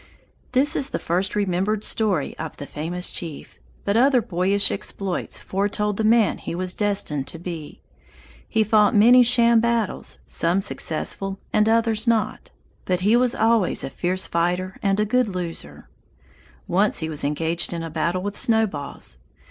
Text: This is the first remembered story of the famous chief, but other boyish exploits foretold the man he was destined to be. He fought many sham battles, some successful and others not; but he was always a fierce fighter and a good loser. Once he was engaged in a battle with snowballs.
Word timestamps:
This 0.53 0.75
is 0.75 0.89
the 0.89 0.97
first 0.97 1.35
remembered 1.35 1.83
story 1.83 2.35
of 2.39 2.57
the 2.57 2.65
famous 2.65 3.11
chief, 3.11 3.59
but 3.85 3.95
other 3.95 4.19
boyish 4.19 4.71
exploits 4.71 5.37
foretold 5.37 5.97
the 5.97 6.03
man 6.03 6.39
he 6.39 6.55
was 6.55 6.73
destined 6.73 7.27
to 7.27 7.37
be. 7.37 7.81
He 8.49 8.63
fought 8.63 8.95
many 8.95 9.21
sham 9.21 9.59
battles, 9.59 10.17
some 10.25 10.63
successful 10.63 11.37
and 11.53 11.69
others 11.69 12.07
not; 12.07 12.49
but 12.85 13.01
he 13.01 13.15
was 13.15 13.35
always 13.35 13.83
a 13.83 13.91
fierce 13.91 14.25
fighter 14.25 14.75
and 14.81 14.99
a 14.99 15.05
good 15.05 15.27
loser. 15.27 15.87
Once 16.67 16.97
he 16.97 17.07
was 17.07 17.23
engaged 17.23 17.71
in 17.71 17.83
a 17.83 17.91
battle 17.91 18.23
with 18.23 18.35
snowballs. 18.35 19.19